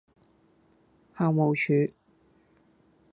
[1.13, 1.93] 校務處